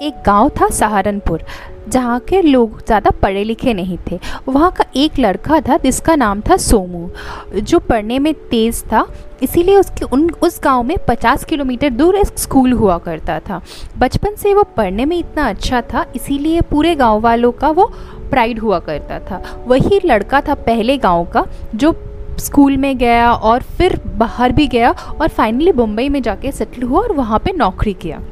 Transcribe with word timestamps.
एक 0.00 0.22
गाँव 0.26 0.48
था 0.50 0.68
सहारनपुर, 0.68 1.42
जहाँ 1.88 2.18
के 2.20 2.40
लोग 2.42 2.78
ज़्यादा 2.86 3.10
पढ़े 3.12 3.42
लिखे 3.44 3.72
नहीं 3.74 3.98
थे। 4.10 4.18
वहाँ 4.48 4.70
का 4.72 4.84
एक 4.96 5.18
लड़का 5.18 5.60
था 5.60 5.76
जिसका 5.76 6.14
नाम 6.16 6.40
था 6.40 6.56
सोमू, 6.56 7.10
जो 7.54 7.78
पढ़ने 7.78 8.18
में 8.18 8.32
तेज़ 8.50 8.82
था, 8.84 9.06
इसीलिए 9.42 9.76
उसके 9.76 10.04
उन, 10.04 10.28
उस 10.32 10.58
गाँव 10.64 10.82
में 10.82 10.96
50 11.08 11.44
किलोमीटर 11.44 11.90
दूर 11.90 12.16
एक 12.16 12.38
स्कूल 12.38 12.72
हुआ 12.72 12.96
करता 12.98 13.38
था। 13.40 13.60
बचपन 13.98 14.36
से 14.36 14.54
वो 14.54 14.62
पढ़ने 14.76 15.04
में 15.04 15.16
इतना 15.18 15.48
अच्छा 15.48 15.82
था, 15.84 16.06
इसीलिए 16.16 16.60
पूरे 16.60 16.94
गाँव 16.94 17.20
वालों 17.20 17.52
का 17.52 17.70
वो 17.70 17.86
प्राइड 18.30 18.58
हुआ 18.58 18.78
करता 18.78 19.20
था। 19.20 19.42
वही 19.66 20.00
लड़का 20.04 20.40
था 20.40 20.54
पहले 20.56 20.98
गाँव 20.98 21.24
का, 21.26 21.46
जो 21.74 21.94
स्कूल 22.38 22.76
में 22.76 22.96
गया 22.98 23.32
और 23.32 23.62
फिर 23.78 24.00
बाहर 24.08 24.52
भी 24.52 24.66
गया 24.68 24.90
और 24.90 25.28
फाइनली 25.28 25.72
मुंबई 25.72 26.08
में 26.08 26.22
जाके 26.22 26.52
सेटल 26.52 26.82
हुआ 26.82 27.00
और 27.00 27.12
वहाँ 27.12 27.38
पे 27.38 27.52
नौकरी 27.52 27.94
किया। 27.94 28.22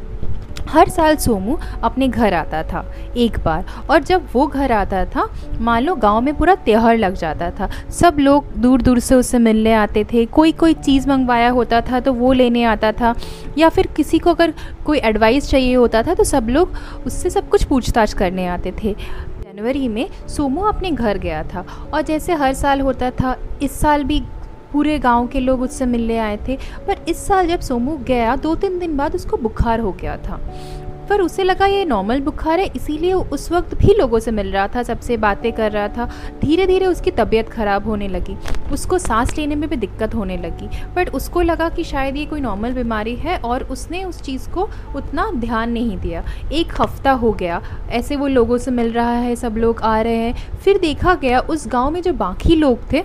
हर 0.68 0.88
साल 0.88 1.16
सोमू 1.16 1.56
अपने 1.82 2.08
घर 2.08 2.34
आता 2.34 2.62
था, 2.62 2.84
एक 3.16 3.38
बार। 3.38 3.64
और 3.90 4.02
जब 4.02 4.26
वो 4.32 4.46
घर 4.46 4.72
आता 4.72 5.04
था, 5.06 5.28
मान 5.60 5.82
लो 5.82 5.94
गाँव 5.96 6.20
में 6.20 6.34
पूरा 6.34 6.54
त्यौहार 6.54 6.96
लग 6.96 7.14
जाता 7.14 7.50
था। 7.50 7.68
सब 7.90 8.16
लोग 8.18 8.52
दूर 8.56 8.82
दूर 8.82 8.98
से 8.98 9.14
उससे 9.14 9.38
मिलने 9.38 9.72
आते 9.72 10.04
थे 10.04 10.24
कोई 10.26 10.52
कोई 10.52 10.74
चीज़ 10.74 11.08
मंगवाया 11.08 11.50
होता 11.50 11.80
था 11.80 12.00
तो 12.00 12.12
वो 12.12 12.32
लेने 12.32 12.64
आता 12.64 12.92
था। 12.92 13.14
या 13.58 13.68
फिर 13.68 13.86
किसी 13.86 14.18
को 14.18 14.30
अगर 14.30 14.54
कोई 14.86 14.98
एडवाइस 14.98 15.50
चाहिए 15.50 15.74
होता 15.74 16.02
था 16.02 16.14
तो 16.14 16.24
सब 16.24 16.48
लोग 16.48 16.76
उससे 17.06 17.30
सब 17.30 17.48
कुछ 17.48 17.64
पूछताछ 17.64 18.12
करने 18.12 18.46
आते 18.46 18.72
थे। 18.82 18.94
जनवरी 18.94 19.88
में 19.88 20.08
सोमू 20.28 20.62
अपने 20.62 20.90
घर 20.90 21.18
गया 21.18 21.42
था। 21.44 21.64
और 21.94 22.02
जैसे 22.02 22.34
हर 22.34 22.54
साल 22.54 22.80
होता 22.80 23.10
था, 23.10 23.36
इस 23.62 23.78
साल 23.80 24.04
भी 24.04 24.22
पूरे 24.72 24.98
गाँव 24.98 25.26
के 25.26 25.40
लोग 25.40 25.62
उससे 25.62 25.86
मिलने 25.86 26.18
आए 26.18 26.38
थे। 26.48 26.56
पर 26.86 27.04
इस 27.08 27.26
साल 27.26 27.46
जब 27.46 27.60
सोमू 27.60 27.96
गया 27.96 28.36
दो 28.36 28.54
तीन 28.54 28.78
दिन 28.78 28.96
बाद 28.96 29.14
उसको 29.14 29.36
बुखार 29.36 29.80
हो 29.80 29.92
गया 29.92 30.16
था। 30.16 30.40
पर 31.08 31.20
उसे 31.20 31.44
लगा 31.44 31.66
ये 31.66 31.84
नॉर्मल 31.84 32.20
बुखार 32.20 32.60
है, 32.60 32.66
इसीलिए 32.66 33.12
उस 33.12 33.50
वक्त 33.52 33.74
भी 33.74 33.94
लोगों 33.94 34.18
से 34.18 34.30
मिल 34.30 34.50
रहा 34.52 34.66
था, 34.68 34.82
सबसे 34.82 35.16
बातें 35.16 35.52
कर 35.52 35.72
रहा 35.72 35.88
था। 35.88 36.08
धीरे 36.40 36.66
धीरे 36.66 36.86
उसकी 36.86 37.10
तबीयत 37.10 37.48
ख़राब 37.48 37.86
होने 37.86 38.08
लगी। 38.08 38.36
उसको 38.72 38.98
सांस 38.98 39.36
लेने 39.38 39.54
में 39.54 39.68
भी 39.70 39.76
दिक्कत 39.76 40.14
होने 40.14 40.36
लगी। 40.36 40.68
बट 40.96 41.14
उसको 41.14 41.40
लगा 41.40 41.68
कि 41.68 41.84
शायद 41.84 42.16
ये 42.16 42.24
कोई 42.26 42.40
नॉर्मल 42.40 42.72
बीमारी 42.72 43.14
है 43.16 43.38
और 43.38 43.62
उसने 43.62 44.04
उस 44.04 44.22
चीज़ 44.22 44.48
को 44.50 44.68
उतना 44.96 45.30
ध्यान 45.34 45.70
नहीं 45.70 45.98
दिया। 45.98 46.24
एक 46.52 46.80
हफ़्ता 46.80 47.12
हो 47.12 47.32
गया। 47.32 47.62
ऐसे 47.90 48.16
वो 48.16 48.26
लोगों 48.26 48.58
से 48.58 48.70
मिल 48.70 48.92
रहा 48.92 49.12
है, 49.12 49.36
सब 49.36 49.56
लोग 49.56 49.80
आ 49.82 50.00
रहे 50.00 50.16
हैं। 50.16 50.56
फिर 50.56 50.78
देखा 50.78 51.14
गया, 51.14 51.40
उस 51.40 51.68
गाँव 51.68 51.90
में 51.90 52.02
जो 52.02 52.12
बाकी 52.12 52.56
लोग 52.56 52.92
थे 52.92 53.04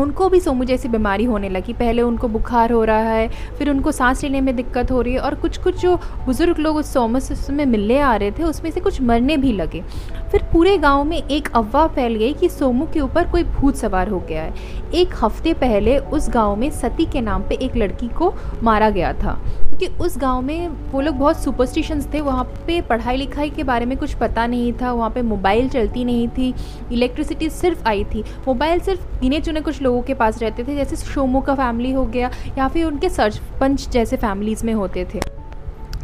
उनको 0.00 0.28
भी 0.28 0.40
सोमू 0.40 0.64
जैसी 0.64 0.88
बीमारी 0.88 1.24
होने 1.24 1.48
लगी। 1.48 1.72
पहले 1.72 2.02
उनको 2.02 2.28
बुखार 2.28 2.72
हो 2.72 2.84
रहा 2.84 3.10
है, 3.10 3.28
फिर 3.58 3.70
उनको 3.70 3.92
सांस 3.92 4.22
लेने 4.22 4.40
में 4.40 4.54
दिक्कत 4.56 4.90
हो 4.90 5.00
रही 5.02 5.14
है 5.14 5.20
और 5.20 5.34
कुछ 5.34 5.58
कुछ 5.58 5.80
जो 5.80 5.96
बुज़ुर्ग 6.26 6.58
लोग 6.58 6.76
उस 6.76 6.92
सोमस 6.92 7.50
में 7.50 7.64
मिलने 7.66 7.98
आ 7.98 8.14
रहे 8.16 8.30
थे, 8.30 8.42
उसमें 8.42 8.70
से 8.70 8.80
कुछ 8.80 9.00
मरने 9.02 9.36
भी 9.36 9.52
लगे। 9.52 9.82
फिर 10.30 10.42
पूरे 10.52 10.76
गाँव 10.78 11.04
में 11.04 11.16
एक 11.16 11.48
अफवाह 11.54 11.86
फैल 11.86 12.14
गई 12.14 12.32
कि 12.32 12.48
सोमू 12.48 12.86
के 12.86 13.00
ऊपर 13.00 13.30
कोई 13.30 13.44
भूत 13.44 13.76
सवार 13.76 14.08
हो 14.08 14.18
गया 14.20 14.42
है। 14.42 14.52
एक 14.94 15.14
हफ़्ते 15.22 15.54
पहले 15.54 15.98
उस 15.98 16.28
गाँव 16.30 16.56
में 16.56 16.70
सती 16.70 17.06
के 17.06 17.20
नाम 17.20 17.42
पे 17.42 17.54
एक 17.54 17.76
लड़की 17.76 18.08
को 18.08 18.32
मारा 18.62 18.90
गया 18.90 19.12
था। 19.12 19.32
क्योंकि 19.68 19.86
उस 19.86 20.18
गाँव 20.18 20.42
में 20.42 20.68
वो 20.68 21.00
लोग 21.00 21.16
बहुत 21.16 21.42
सुपरस्टिशंस 21.42 22.08
थे, 22.14 22.20
वहाँ 22.20 22.44
पे 22.44 22.80
पढ़ाई 22.80 23.16
लिखाई 23.16 23.50
के 23.50 23.64
बारे 23.64 23.86
में 23.86 23.98
कुछ 23.98 24.14
पता 24.14 24.46
नहीं 24.46 24.72
था, 24.72 24.92
वहाँ 24.92 25.10
पे 25.10 25.22
मोबाइल 25.22 25.68
चलती 25.68 26.04
नहीं 26.04 26.28
थी 26.28 26.54
इलेक्ट्रिसिटी 26.92 27.50
सिर्फ़ 27.50 27.84
आई 27.86 28.04
थी। 28.04 28.24
मोबाइल 28.48 28.80
सिर्फ़ 28.80 29.20
गिने 29.20 29.40
चुने 29.40 29.60
कुछ 29.60 29.82
लोगों 29.82 30.02
के 30.02 30.14
पास 30.14 30.42
रहते 30.42 30.64
थे, 30.64 30.76
जैसे 30.76 30.96
शोमो 30.96 31.40
का 31.40 31.54
फैमिली 31.54 31.92
हो 31.92 32.04
गया, 32.04 32.30
या 32.58 32.68
फिर 32.68 32.86
उनके 32.86 33.08
सरपंच 33.08 33.88
जैसे 33.88 34.16
फैमिलीज़ 34.16 34.66
में 34.66 34.74
होते 34.74 35.06
थे। 35.14 35.20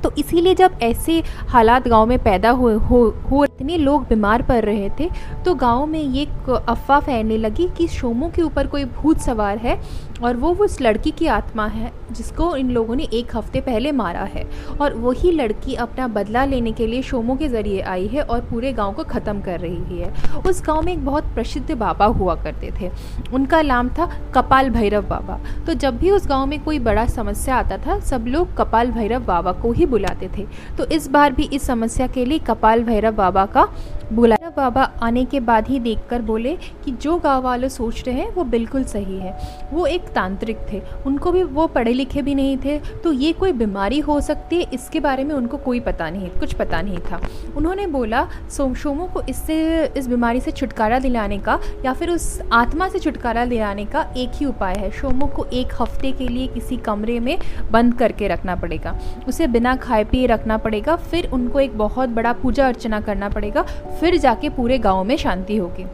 तो 0.03 0.13
इसीलिए 0.19 0.55
जब 0.55 0.79
ऐसे 0.83 1.23
हालात 1.49 1.89
गाँव 1.89 2.07
में 2.07 2.19
पैदा 2.19 2.51
हो 2.51 2.79
हो 2.79 3.15
हो 3.31 3.46
इतने 3.57 3.77
लोग 3.79 4.03
बीमार 4.09 4.43
पड़ 4.43 4.65
रहे 4.65 4.89
थे 4.99 5.09
तो 5.45 5.55
गाँव 5.55 5.85
में 5.87 6.01
ये 6.01 6.25
अफवाह 6.69 7.01
फैलने 7.01 7.37
लगी 7.39 7.69
कि 7.77 7.87
शोमो 7.89 8.29
के 8.29 8.43
ऊपर 8.43 8.67
कोई 8.67 8.85
भूत 8.87 9.19
सवार 9.19 9.59
है 9.59 9.79
और 10.23 10.37
वो 10.37 10.53
उस 10.55 10.81
लड़की 10.81 11.11
की 11.11 11.27
आत्मा 11.27 11.67
है, 11.67 11.91
जिसको 12.13 12.55
इन 12.57 12.71
लोगों 12.71 12.95
ने 12.97 13.05
एक 13.13 13.35
हफ़्ते 13.37 13.61
पहले 13.61 13.91
मारा 13.93 14.23
है। 14.25 14.45
और 14.81 14.95
वही 14.95 15.31
लड़की 15.33 15.75
अपना 15.75 16.07
बदला 16.09 16.45
लेने 16.45 16.73
के 16.73 16.87
लिए 16.87 17.03
शोमो 17.03 17.35
के 17.37 17.49
ज़रिए 17.49 17.81
आई 17.83 18.07
है 18.07 18.23
और 18.23 18.41
पूरे 18.41 18.73
गाँव 18.73 18.93
को 18.93 19.05
ख़त्म 19.05 19.41
कर 19.41 19.61
रही 19.61 19.99
है। 19.99 20.41
उस 20.41 20.63
गाँव 20.67 20.83
में 20.83 20.93
एक 20.93 21.05
बहुत 21.05 21.25
प्रसिद्ध 21.35 21.75
बाबा 21.75 22.07
हुआ 22.07 22.35
करते 22.35 22.73
थे। 22.81 22.91
उनका 23.33 23.61
नाम 23.63 23.89
था 23.89 24.07
कपाल 24.35 24.71
भैरव 24.71 25.07
बाबा। 25.09 25.39
तो 25.67 25.75
जब 25.75 25.99
भी 25.99 26.11
उस 26.11 26.27
गाँव 26.29 26.47
में 26.47 26.63
कोई 26.65 26.79
बड़ा 26.79 27.07
समस्या 27.07 27.57
आता 27.57 27.79
था, 27.79 27.99
सब 28.01 28.27
लोग 28.29 28.57
कपाल 28.57 28.91
भैरव 28.93 29.25
बाबा 29.25 29.53
को 29.53 29.73
ही 29.73 29.87
बुलाते 29.87 30.31
थे। 30.39 30.47
तो 30.79 30.87
इस 30.87 31.09
बार 31.09 31.33
भी 31.33 31.49
इस 31.53 31.67
समस्या 31.67 32.07
के 32.07 32.25
लिए 32.25 32.39
कपाल 32.41 32.83
भैरव 32.85 33.15
बाबा 33.15 33.46
का 33.47 33.69
बुलाया। 34.13 34.51
बाबा 34.57 34.83
आने 35.03 35.25
के 35.25 35.41
बाद 35.41 35.69
ही 35.69 35.79
देखकर 35.79 36.23
बोले 36.23 36.57
कि 36.85 36.93
जो 36.93 37.17
गाँव 37.19 37.43
वाले 37.43 37.69
सोच 37.69 38.03
रहे 38.07 38.15
हैं 38.15 38.31
वो 38.31 38.45
बिल्कुल 38.47 38.85
सही 38.85 39.19
है। 39.19 39.37
वो 39.73 39.87
एक 39.87 40.09
तांत्रिक 40.09 40.59
थे। 40.73 40.81
उनको 41.07 41.33
भी 41.33 41.43
वो 41.43 41.67
पढ़े 41.67 41.93
लिखे 41.93 42.23
भी 42.23 42.35
नहीं 42.35 42.57
थे। 42.65 42.79
तो 43.05 43.13
ये 43.13 43.33
कोई 43.33 43.53
बीमारी 43.53 43.99
हो 44.01 44.21
सकती 44.21 44.57
है? 44.57 44.67
इसके 44.75 45.01
बारे 45.01 45.25
में 45.25 45.35
उनको 45.35 45.57
कोई 45.57 45.81
पता 45.81 46.11
नहीं, 46.11 46.29
कुछ 46.31 46.53
पता 46.53 46.81
नहीं 46.83 46.99
था। 47.11 47.21
उन्होंने 47.57 47.87
बोला 47.87 48.27
सो 48.51 48.75
सोमो 48.75 49.07
को 49.07 49.23
इससे, 49.23 49.85
इस 49.97 50.07
बीमारी 50.09 50.41
से 50.41 50.51
छुटकारा 50.51 50.99
दिलाने 50.99 51.39
का 51.39 51.59
या 51.85 51.93
फिर 51.93 52.11
उस 52.11 52.41
आत्मा 52.53 52.89
से 52.89 52.99
छुटकारा 52.99 53.45
दिलाने 53.45 53.85
का 53.85 54.07
एक 54.17 54.31
ही 54.35 54.47
उपाय 54.47 54.75
है। 54.75 54.91
शोमो 54.91 55.27
को 55.27 55.45
एक 55.45 55.73
हफ़्ते 55.81 56.13
के 56.13 56.29
लिए 56.29 56.47
किसी 56.47 56.77
कमरे 56.77 57.19
में 57.21 57.39
बंद 57.71 57.95
करके 57.95 58.29
रखना 58.29 58.57
पड़ेगा। 58.57 58.99
उसे 59.29 59.47
बिना 59.47 59.77
खाए 59.77 60.05
पिए 60.05 60.27
रखना 60.27 60.57
पड़ेगा। 60.57 60.97
फिर 60.97 61.31
उनको 61.33 61.61
एक 61.61 61.77
बहुत 61.79 62.09
बड़ा 62.09 62.33
पूजा 62.33 62.69
अर्चना 62.69 63.01
करना 63.01 63.29
पड़ेगा। 63.29 63.67
फिर 64.01 64.17
जाके 64.19 64.49
पूरे 64.49 64.79
गाँव 64.79 65.05
में 65.05 65.17
शांति 65.17 65.57
होगी। 65.57 65.87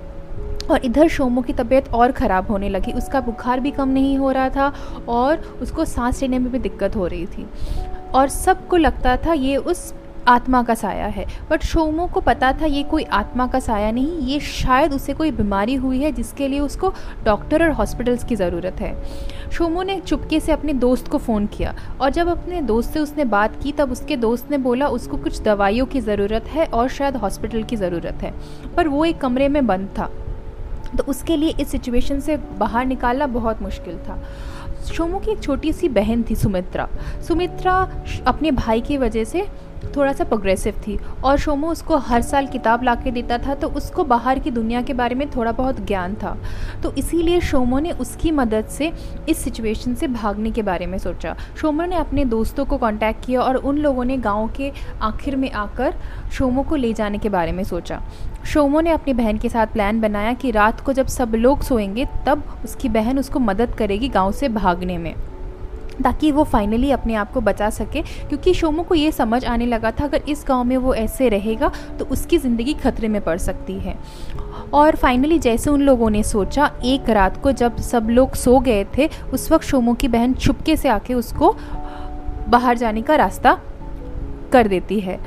और 0.71 0.85
इधर 0.85 1.09
शोमो 1.09 1.43
की 1.43 1.53
तबीयत 1.53 1.89
और 1.89 2.13
ख़राब 2.13 2.51
होने 2.51 2.69
लगी। 2.69 2.93
उसका 2.93 3.21
बुखार 3.21 3.61
भी 3.61 3.71
कम 3.71 3.89
नहीं 3.89 4.17
हो 4.19 4.31
रहा 4.31 4.49
था 4.49 4.73
और 5.09 5.59
उसको 5.63 5.85
सांस 5.85 6.23
लेने 6.23 6.39
में 6.39 6.53
भी 6.53 6.59
दिक्कत 6.59 6.97
हो 6.97 7.07
रही 7.07 7.27
थी। 7.27 7.47
और 8.15 8.29
सबको 8.29 8.77
लगता 8.77 9.17
था 9.17 9.33
ये 9.33 9.57
उस 9.57 9.93
आत्मा 10.29 10.63
का 10.63 10.75
साया 10.75 11.07
है। 11.07 11.27
बट 11.51 11.63
शोमो 11.63 12.07
को 12.07 12.21
पता 12.21 12.53
था 12.53 12.67
ये 12.67 12.83
कोई 12.83 13.05
आत्मा 13.05 13.47
का 13.47 13.61
साया 13.61 13.91
नहीं, 13.91 14.19
ये 14.19 14.41
शायद 14.41 14.93
उसे 14.93 15.15
कोई 15.15 15.31
बीमारी 15.31 15.75
हुई 15.75 16.01
है 16.01 16.13
जिसके 16.13 16.49
लिए 16.49 16.61
उसको 16.61 16.93
डॉक्टर 17.25 17.63
और 17.63 17.71
हॉस्पिटल्स 17.71 18.25
की 18.25 18.37
ज़रूरत 18.37 18.81
है। 18.81 18.95
शोमो 19.51 19.83
ने 19.83 19.99
चुपके 20.01 20.41
से 20.41 20.53
अपने 20.53 20.73
दोस्त 20.73 21.09
को 21.09 21.19
फ़ोन 21.19 21.47
किया 21.47 21.75
और 22.01 22.11
जब 22.11 22.29
अपने 22.29 22.61
दोस्त 22.63 22.93
से 22.93 23.01
उसने 23.01 23.25
बात 23.25 23.63
की, 23.63 23.73
तब 23.73 23.93
उसके 23.93 24.17
दोस्त 24.17 24.51
ने 24.51 24.59
बोला, 24.59 24.89
उसको 24.89 25.17
कुछ 25.17 25.41
दवाइयों 25.43 25.87
की 25.87 26.01
ज़रूरत 26.01 26.49
है 26.49 26.67
और 26.67 26.89
शायद 26.89 27.17
हॉस्पिटल 27.17 27.63
की 27.63 27.77
ज़रूरत 27.77 28.23
है। 28.23 28.35
पर 28.77 28.89
वो 28.89 29.05
एक 29.05 29.21
कमरे 29.21 29.49
में 29.49 29.67
बंद 29.67 29.89
था। 29.99 30.11
तो 30.97 31.05
उसके 31.05 31.37
लिए 31.37 31.55
इस 31.61 31.69
सिचुएशन 31.69 32.21
से 32.21 32.37
बाहर 32.37 32.87
निकालना 32.87 33.27
बहुत 33.27 33.63
मुश्किल 33.63 33.99
था। 33.99 34.23
शोमो 34.93 35.19
की 35.19 35.31
एक 35.31 35.43
छोटी 35.43 35.73
सी 35.73 35.89
बहन 35.89 36.25
थी 36.31 36.35
सुमित्रा। 36.35 36.89
सुमित्रा 37.29 37.75
अपने 38.27 38.51
भाई 38.51 38.81
की 38.81 38.97
वजह 38.99 39.25
से 39.25 39.47
थोड़ा 39.97 40.13
सा 40.13 40.25
प्रोग्रेसिव 40.25 40.75
थी 40.87 40.99
और 41.25 41.37
शोमो 41.39 41.69
उसको 41.69 41.97
हर 41.99 42.23
साल 42.23 42.47
किताब 42.47 42.83
ला 42.83 42.95
के 42.95 43.11
देता 43.11 43.39
था 43.39 43.55
तो 43.55 43.69
उसको 43.69 44.05
बाहर 44.05 44.39
की 44.39 44.51
दुनिया 44.51 44.83
के 44.83 44.95
बारे 44.95 45.15
में 45.15 45.29
थोड़ा 45.31 45.53
बहुत 45.53 45.81
ज्ञान 45.87 46.15
था। 46.15 46.37
तो 46.83 46.93
इसीलिए 46.93 47.41
शोमो 47.41 47.79
ने 47.79 47.91
उसकी 47.93 48.31
मदद 48.31 48.67
से 48.67 48.93
इस 49.29 49.39
सिचुएशन 49.39 49.95
से 49.95 50.07
भागने 50.09 50.51
के 50.51 50.63
बारे 50.63 50.87
में 50.87 50.99
सोचा। 50.99 51.37
शोमो 51.61 51.85
ने 51.85 51.97
अपने 51.97 52.25
दोस्तों 52.25 52.65
को 52.65 52.79
कांटेक्ट 52.79 53.25
किया 53.27 53.41
और 53.41 53.57
उन 53.57 53.79
लोगों 53.79 54.05
ने 54.05 54.17
गाँव 54.19 54.51
के 54.57 54.73
आखिर 55.03 55.37
में 55.37 55.51
आकर 55.51 55.95
शोमो 56.33 56.63
को 56.63 56.77
ले 56.77 56.93
जाने 56.93 57.19
के 57.19 57.29
बारे 57.29 57.53
में 57.53 57.65
सोचा। 57.65 58.01
शोमो 58.45 58.81
ने 58.81 58.91
अपनी 58.91 59.15
बहन 59.15 59.39
के 59.39 59.49
साथ 59.49 59.67
प्लान 59.67 60.01
बनाया 60.01 60.33
कि 60.33 60.51
रात 60.51 60.81
को 60.81 60.93
जब 60.93 61.07
सब 61.07 61.35
लोग 61.35 61.63
सोएँगे, 61.63 62.07
तब 62.27 62.43
उसकी 62.65 62.89
बहन 62.89 63.19
उसको 63.19 63.39
मदद 63.41 63.75
करेगी 63.75 64.09
गाँव 64.09 64.33
से 64.33 64.49
भागने 64.49 64.99
में। 64.99 65.15
ताकि 66.05 66.31
वो 66.33 66.45
फाइनली 66.45 66.91
अपने 66.91 67.15
आप 67.15 67.33
को 67.33 67.41
बचा 67.41 67.71
सके। 67.71 68.03
क्योंकि 68.03 68.55
शोमो 68.55 68.83
को 68.83 68.95
ये 68.95 69.11
समझ 69.13 69.45
आने 69.45 69.67
लगा 69.67 69.91
था, 69.91 70.05
अगर 70.05 70.23
इस 70.29 70.45
गाँव 70.49 70.65
में 70.65 70.77
वो 70.77 70.95
ऐसे 70.95 71.29
रहेगा 71.29 71.71
तो 71.99 72.05
उसकी 72.07 72.39
ज़िंदगी 72.39 72.75
खतरे 72.75 73.09
में 73.09 73.21
पड़ 73.21 73.39
सकती 73.39 73.79
है। 73.79 73.97
और 74.75 74.97
फाइनली 74.97 75.39
जैसे 75.39 75.71
उन 75.71 75.83
लोगों 75.83 76.11
ने 76.11 76.23
सोचा, 76.23 76.71
एक 76.85 77.11
रात 77.11 77.43
को 77.43 77.53
जब 77.53 77.77
सब 77.79 78.09
लोग 78.11 78.35
सो 78.35 78.59
गए 78.61 78.85
थे, 78.97 79.09
उस 79.33 79.51
वक्त 79.53 79.65
शोमो 79.65 79.95
की 79.95 80.09
बहन 80.09 80.35
छुपके 80.35 80.77
से 80.77 80.89
आके 80.89 81.15
उसको 81.15 81.55
बाहर 82.49 82.79
जाने 82.79 83.03
का 83.03 83.17
रास्ता 83.17 83.59
कर 84.53 84.69
देती 84.69 85.01
है। 85.01 85.19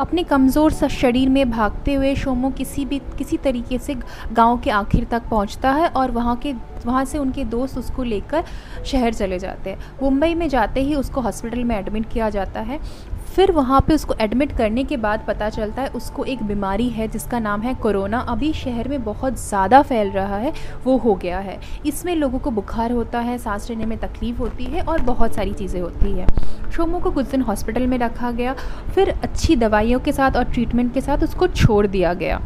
अपने 0.00 0.22
कमज़ोर 0.22 0.72
सा 0.72 0.88
शरीर 0.88 1.28
में 1.28 1.50
भागते 1.50 1.94
हुए 1.94 2.14
शोमो 2.14 2.50
किसी 2.50 2.84
भी, 2.84 2.98
किसी 3.18 3.36
तरीके 3.36 3.78
से 3.78 3.94
गाँव 4.32 4.58
के 4.60 4.70
आखिर 4.70 5.04
तक 5.04 5.22
पहुँचता 5.30 5.70
है 5.70 5.88
और 5.88 6.10
वहाँ 6.10 6.36
के 6.36 6.52
वहाँ 6.88 7.04
से 7.04 7.18
उनके 7.18 7.44
दोस्त 7.46 7.78
उसको 7.78 8.02
लेकर 8.04 8.44
शहर 8.84 9.14
चले 9.14 9.38
जाते 9.38 9.70
हैं। 9.70 9.78
मुंबई 10.02 10.34
में 10.34 10.48
जाते 10.48 10.80
ही 10.80 10.94
उसको 10.94 11.20
हॉस्पिटल 11.20 11.64
में 11.64 11.76
एडमिट 11.76 12.12
किया 12.12 12.30
जाता 12.30 12.60
है। 12.62 12.80
फिर 13.28 13.50
वहाँ 13.52 13.80
पे 13.80 13.94
उसको 13.94 14.14
एडमिट 14.20 14.56
करने 14.56 14.82
के 14.84 14.96
बाद 14.96 15.24
पता 15.26 15.48
चलता 15.50 15.82
है 15.82 15.88
उसको 15.90 16.24
एक 16.24 16.42
बीमारी 16.42 16.88
है 16.88 17.06
जिसका 17.08 17.38
नाम 17.38 17.60
है 17.62 17.74
कोरोना। 17.74 18.18
अभी 18.28 18.52
शहर 18.52 18.88
में 18.88 19.04
बहुत 19.04 19.38
ज़्यादा 19.38 19.80
फैल 19.82 20.10
रहा 20.10 20.36
है, 20.36 20.52
वो 20.84 20.96
हो 20.96 21.14
गया 21.14 21.38
है। 21.38 21.58
इसमें 21.86 22.14
लोगों 22.16 22.38
को 22.38 22.50
बुखार 22.50 22.92
होता 22.92 23.20
है, 23.20 23.38
सांस 23.38 23.70
लेने 23.70 23.86
में 23.86 23.96
तकलीफ़ 23.98 24.38
होती 24.38 24.64
है 24.64 24.82
और 24.82 25.02
बहुत 25.02 25.34
सारी 25.34 25.52
चीज़ें 25.52 25.80
होती 25.80 26.12
है। 26.12 26.26
शोमो 26.70 26.98
को 26.98 27.10
कुछ 27.10 27.26
दिन 27.26 27.42
हॉस्पिटल 27.42 27.86
में 27.86 27.98
रखा 27.98 28.30
गया, 28.32 28.54
फिर 28.94 29.10
अच्छी 29.12 29.56
दवाइयों 29.56 30.00
के 30.00 30.12
साथ 30.12 30.36
और 30.36 30.44
ट्रीटमेंट 30.44 30.94
के 30.94 31.00
साथ 31.00 31.24
उसको 31.24 31.46
छोड़ 31.48 31.86
दिया 31.86 32.14
गया। 32.14 32.40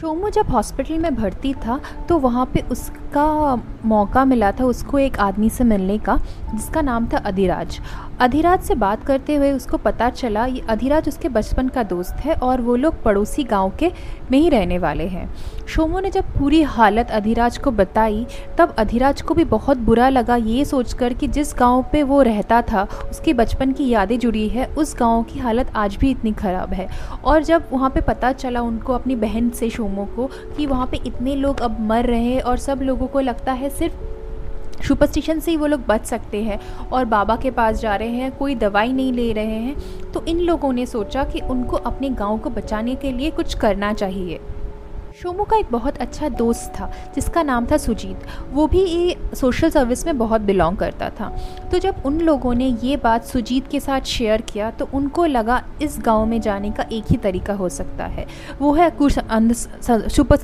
शोमो, 0.00 0.28
जब 0.30 0.46
हॉस्पिटल 0.46 0.98
में 0.98 1.14
भर्ती 1.14 1.52
था 1.54 1.80
तो 2.08 2.18
वहाँ 2.18 2.44
पे 2.46 2.60
उसका 2.70 3.54
मौका 3.84 4.24
मिला 4.24 4.50
था 4.52 4.64
उसको 4.64 4.98
एक 4.98 5.18
आदमी 5.18 5.48
से 5.50 5.64
मिलने 5.64 5.96
का, 5.98 6.18
जिसका 6.54 6.80
नाम 6.80 7.08
था 7.12 7.18
अधिराज। 7.18 7.80
अधिराज 8.20 8.60
से 8.60 8.74
बात 8.74 9.04
करते 9.04 9.34
हुए 9.36 9.50
उसको 9.52 9.76
पता 9.76 10.08
चला, 10.10 10.44
ये 10.46 10.60
अधिराज 10.68 11.08
उसके 11.08 11.28
बचपन 11.28 11.68
का 11.68 11.82
दोस्त 11.82 12.14
है 12.14 12.34
और 12.34 12.60
वो 12.60 12.76
लोग 12.76 13.02
पड़ोसी 13.02 13.44
गाँव 13.44 13.72
के 13.78 13.90
में 14.30 14.38
ही 14.38 14.48
रहने 14.48 14.78
वाले 14.78 15.06
हैं। 15.06 15.28
शोमो 15.66 16.00
ने 16.00 16.10
जब 16.10 16.32
पूरी 16.38 16.62
हालत 16.62 17.10
अधिराज 17.10 17.58
को 17.58 17.70
बताई, 17.70 18.26
तब 18.58 18.74
अधिराज 18.78 19.22
को 19.22 19.34
भी 19.34 19.44
बहुत 19.44 19.78
बुरा 19.78 20.08
लगा। 20.08 20.36
ये 20.36 20.64
सोचकर 20.64 21.12
कि 21.12 21.28
जिस 21.28 21.54
गाँव 21.58 21.84
पे 21.92 22.02
वो 22.02 22.22
रहता 22.22 22.60
था, 22.62 22.88
उसकी 23.10 23.32
बचपन 23.32 23.72
की 23.72 23.88
यादें 23.88 24.18
जुड़ी 24.18 24.48
है, 24.48 24.66
उस 24.66 24.96
गाँव 24.98 25.22
की 25.22 25.38
हालत 25.38 25.72
आज 25.76 25.96
भी 25.96 26.10
इतनी 26.10 26.32
ख़राब 26.32 26.72
है। 26.72 26.88
और 27.24 27.42
जब 27.42 27.68
वहाँ 27.72 27.90
पे 27.90 28.00
पता 28.00 28.32
चला 28.32 28.60
उनको, 28.60 28.92
अपनी 28.92 29.16
बहन 29.16 29.50
से 29.50 29.70
शोमो 29.70 30.04
को, 30.16 30.30
कि 30.56 30.66
वहाँ 30.66 30.86
पे 30.86 31.00
इतने 31.06 31.36
लोग 31.36 31.60
अब 31.60 31.80
मर 31.80 32.04
रहे 32.04 32.24
हैं 32.24 32.42
और 32.42 32.58
सब 32.58 32.82
लोगों 32.82 33.06
को 33.06 33.20
लगता 33.20 33.52
है 33.52 33.70
सिर्फ़ 33.70 34.17
सुपरस्टिशन 34.82 35.40
से 35.40 35.50
ही 35.50 35.56
वो 35.56 35.66
लोग 35.66 35.86
बच 35.86 36.04
सकते 36.06 36.42
हैं 36.42 36.60
और 36.82 37.04
बाबा 37.06 37.36
के 37.36 37.50
पास 37.50 37.80
जा 37.80 37.96
रहे 37.96 38.08
हैं, 38.08 38.30
कोई 38.32 38.54
दवाई 38.54 38.92
नहीं 38.92 39.12
ले 39.12 39.32
रहे 39.32 39.44
हैं। 39.44 40.10
तो 40.12 40.24
इन 40.24 40.40
लोगों 40.40 40.72
ने 40.72 40.86
सोचा 40.86 41.24
कि 41.24 41.40
उनको 41.40 41.76
अपने 41.76 42.10
गाँव 42.10 42.38
को 42.38 42.50
बचाने 42.50 42.94
के 42.94 43.12
लिए 43.12 43.30
कुछ 43.30 43.54
करना 43.54 43.92
चाहिए। 43.92 44.40
शोमो 45.22 45.44
का 45.44 45.56
एक 45.56 45.66
बहुत 45.70 45.96
अच्छा 45.96 46.28
दोस्त 46.28 46.70
था, 46.70 46.90
जिसका 47.14 47.42
नाम 47.42 47.66
था 47.66 47.76
सुजीत। 47.76 48.26
वो 48.52 48.66
भी 48.66 48.80
ये 48.80 49.16
सोशल 49.34 49.70
सर्विस 49.70 50.04
में 50.06 50.18
बहुत 50.18 50.40
बिलोंग 50.40 50.76
करता 50.76 51.08
था। 51.10 51.28
तो 51.72 51.78
जब 51.78 52.02
उन 52.06 52.20
लोगों 52.20 52.54
ने 52.54 52.66
ये 52.82 52.96
बात 52.96 53.24
सुजीत 53.24 53.68
के 53.68 53.80
साथ 53.80 54.00
शेयर 54.06 54.40
किया 54.42 54.70
तो 54.70 54.88
उनको 54.94 55.24
लगा 55.26 55.62
इस 55.82 55.98
गाँव 56.00 56.26
में 56.26 56.40
जाने 56.40 56.70
का 56.70 56.84
एक 56.92 57.10
ही 57.10 57.16
तरीका 57.16 57.54
हो 57.54 57.68
सकता 57.68 58.04
है। 58.06 58.26
वो 58.60 58.72
है 58.74 58.90
कुछ 58.92 59.18
सुपर 59.82 60.36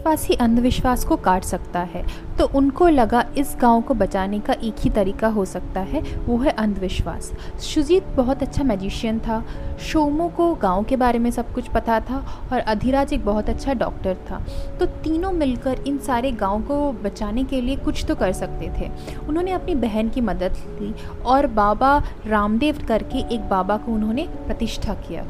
विश्वास 0.00 0.26
ही 0.26 0.34
अंधविश्वास 0.34 1.04
को 1.04 1.16
काट 1.16 1.44
सकता 1.44 1.80
है 1.84 2.02
तो 2.38 2.44
उनको 2.56 2.86
लगा 2.88 3.24
इस 3.38 3.54
गाँव 3.60 3.80
को 3.80 3.94
बचाने 3.94 4.38
का 4.40 4.52
एक 4.54 4.76
ही 4.80 4.90
तरीका 4.90 5.28
हो 5.28 5.44
सकता 5.44 5.80
है, 5.80 6.00
वो 6.26 6.36
है 6.36 6.50
अंधविश्वास। 6.50 7.30
सुजीत 7.62 8.06
बहुत 8.16 8.42
अच्छा 8.42 8.64
मैजिशियन 8.64 9.18
था, 9.18 9.42
शोमो 9.80 10.28
को 10.28 10.54
गाँव 10.54 10.84
के 10.84 10.96
बारे 10.96 11.18
में 11.18 11.30
सब 11.30 11.52
कुछ 11.54 11.68
पता 11.68 11.98
था, 12.00 12.18
और 12.52 12.58
अधिराज 12.58 13.12
एक 13.12 13.24
बहुत 13.24 13.48
अच्छा 13.48 13.74
डॉक्टर 13.74 14.16
था। 14.30 14.42
तो 14.80 14.86
तीनों 15.04 15.32
मिलकर 15.32 15.82
इन 15.86 15.98
सारे 15.98 16.32
गाँव 16.32 16.62
को 16.62 16.80
बचाने 17.02 17.44
के 17.44 17.60
लिए 17.60 17.76
कुछ 17.76 18.04
तो 18.08 18.14
कर 18.14 18.32
सकते 18.32 18.70
थे। 18.78 18.90
उन्होंने 19.28 19.52
अपनी 19.52 19.74
बहन 19.76 20.08
की 20.08 20.20
मदद 20.20 20.56
ली, 20.80 20.94
और 21.26 21.46
बाबा 21.46 21.96
रामदेव 22.26 22.84
करके 22.88 23.18
एक 23.34 23.48
बाबा 23.48 23.76
को 23.76 23.92
उन्होंने 23.92 24.26
प्रतिष्ठा 24.46 24.94
किया। 25.02 25.26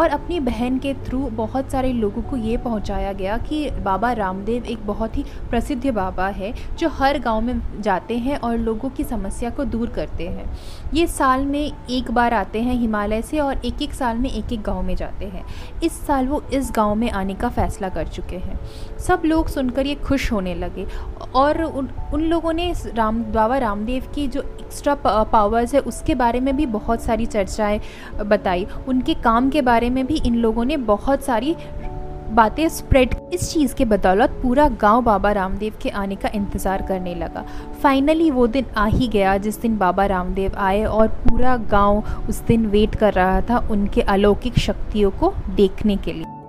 और 0.00 0.08
अपनी 0.08 0.38
बहन 0.40 0.78
के 0.78 0.92
थ्रू 1.04 1.18
बहुत 1.30 1.70
सारे 1.70 1.92
लोगों 1.92 2.22
को 2.22 2.36
ये 2.36 2.56
पहुँचाया 2.56 3.12
गया 3.12 3.36
कि 3.38 3.70
बाबा 3.70 4.12
रामदेव 4.12 4.64
एक 4.64 4.86
बहुत 4.86 5.16
ही 5.16 5.24
प्रसिद्ध 5.50 5.90
बाबा 5.90 6.26
है, 6.28 6.52
जो 6.78 6.88
हर 6.88 7.18
गाँव 7.18 7.40
में 7.40 7.82
जाते 7.82 8.16
हैं 8.18 8.36
और 8.36 8.56
लोगों 8.58 8.90
की 8.90 9.04
समस्या 9.04 9.50
को 9.50 9.64
दूर 9.64 9.88
करते 9.88 10.28
हैं। 10.28 10.50
ये 10.94 11.06
साल 11.06 11.44
में 11.46 11.72
एक 11.90 12.10
बार 12.10 12.34
आते 12.34 12.62
हैं 12.62 12.74
हिमालय 12.74 13.22
से 13.22 13.38
और 13.38 13.60
एक 13.64 13.82
एक 13.82 13.94
साल 13.94 14.18
में 14.18 14.30
एक 14.30 14.52
एक 14.52 14.62
गाँव 14.62 14.82
में 14.82 14.94
जाते 14.96 15.24
हैं। 15.24 15.44
इस 15.84 16.00
साल 16.06 16.28
वो 16.28 16.42
इस 16.52 16.70
गाँव 16.76 16.94
में 16.94 17.10
आने 17.10 17.34
का 17.34 17.48
फ़ैसला 17.48 17.88
कर 17.88 18.08
चुके 18.08 18.36
हैं। 18.36 18.58
सब 18.98 19.22
लोग 19.24 19.48
सुनकर 19.48 19.86
ये 19.86 19.94
खुश 19.94 20.30
होने 20.32 20.54
लगे 20.54 20.86
और 21.34 21.62
उन 21.62 21.88
उन 22.14 22.22
लोगों 22.22 22.52
ने 22.52 22.72
राम, 22.94 23.22
बाबा 23.24 23.58
रामदेव 23.58 24.06
की 24.14 24.26
जो 24.28 24.40
एक्स्ट्रा 24.40 24.94
पावर्स 25.24 25.74
है, 25.74 25.80
उसके 25.80 26.14
बारे 26.14 26.40
में 26.40 26.56
भी 26.56 26.66
बहुत 26.66 27.02
सारी 27.02 27.26
चर्चाएँ 27.26 27.80
बताई। 28.20 28.66
उनके 28.88 29.14
काम 29.14 29.50
के 29.50 29.62
बारे 29.62 29.89
में 29.90 30.06
भी 30.06 30.20
इन 30.26 30.36
लोगों 30.36 30.64
ने 30.64 30.76
बहुत 30.88 31.24
सारी 31.24 31.56
बातें 32.32 32.68
स्प्रेड 32.68 33.14
इस 33.32 33.52
चीज़ 33.52 33.74
के 33.74 33.84
बदौलत 33.84 34.38
पूरा 34.42 34.68
गाँव 34.80 35.02
बाबा 35.02 35.32
रामदेव 35.32 35.78
के 35.82 35.88
आने 35.90 36.16
का 36.16 36.28
इंतज़ार 36.34 36.82
करने 36.82 37.14
लगा। 37.14 37.44
फाइनली 37.82 38.30
वो 38.30 38.46
दिन 38.46 38.66
आ 38.76 38.86
ही 38.86 39.08
गया 39.08 39.36
जिस 39.38 39.60
दिन 39.60 39.78
बाबा 39.78 40.06
रामदेव 40.06 40.56
आए 40.58 40.84
और 40.84 41.08
पूरा 41.20 41.56
गाँव 41.70 42.28
उस 42.28 42.40
दिन 42.40 42.66
वेट 42.66 42.94
कर 42.94 43.14
रहा 43.14 43.40
था 43.40 43.66
उनके 43.70 44.00
अलौकिक 44.08 44.58
शक्तियों 44.58 45.10
को 45.10 45.32
देखने 45.56 45.96
के 45.96 46.12
लिए। 46.12 46.39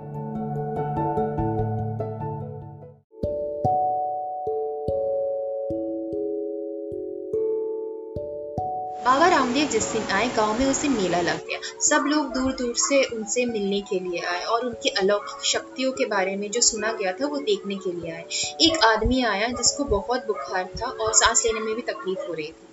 जिस 9.71 9.91
दिन 9.93 10.03
आए, 10.11 10.27
गाँव 10.27 10.59
में 10.59 10.65
उस 10.65 10.85
मेला 10.85 11.21
लग 11.21 11.37
गया। 11.37 11.59
सब 11.81 12.03
लोग 12.07 12.33
दूर 12.33 12.51
दूर 12.51 12.73
से 12.77 13.03
उनसे 13.03 13.45
मिलने 13.45 13.81
के 13.81 13.99
लिए 13.99 14.19
आए 14.19 14.43
और 14.43 14.65
उनकी 14.65 14.89
अलौकिक 14.89 15.45
शक्तियों 15.45 15.91
के 15.91 16.05
बारे 16.05 16.35
में 16.35 16.51
जो 16.51 16.61
सुना 16.61 16.91
गया 16.91 17.11
था, 17.11 17.27
वो 17.27 17.37
देखने 17.37 17.75
के 17.75 17.91
लिए 17.91 18.11
आए। 18.11 18.25
एक 18.61 18.83
आदमी 18.85 19.23
आया 19.23 19.47
जिसको 19.47 19.83
बहुत 19.83 20.27
बुखार 20.27 20.69
था 20.81 20.85
और 20.85 21.13
सांस 21.13 21.45
लेने 21.45 21.59
में 21.59 21.75
भी 21.75 21.81
तकलीफ़ 21.81 22.27
हो 22.27 22.33
रही 22.33 22.47
थी। 22.47 22.67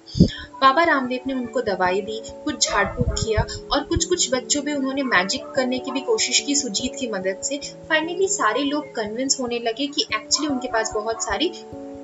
बाबा 0.63 0.83
रामदेव 0.83 1.21
ने 1.27 1.35
उनको 1.35 1.61
दवाई 1.61 2.01
दी, 2.01 2.23
कुछ 2.45 2.69
झाड़ 2.69 2.87
फूक 2.87 3.07
किया 3.09 3.47
और 3.73 3.83
कुछ 3.83 4.05
कुछ 4.05 4.35
बच्चों 4.35 4.63
पे 4.63 4.75
उन्होंने 4.75 5.03
मैजिक 5.03 5.45
करने 5.45 5.79
की 5.79 5.91
भी 5.91 6.01
कोशिश 6.01 6.41
की 6.41 6.55
सुजीत 6.55 6.93
की 7.01 7.09
मदद 7.09 7.41
से। 7.45 7.59
फाइनली 7.59 8.29
सारे 8.29 8.61
लोग 8.61 8.95
कन्विंस 8.95 9.41
होने 9.41 9.59
लगे 9.59 9.87
कि 9.87 10.07
एक्चुअली 10.15 10.49
उनके 10.49 10.69
पास 10.69 10.93
बहुत 10.95 11.25
सारी 11.25 11.49